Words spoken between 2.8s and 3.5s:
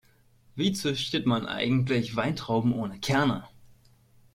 Kerne?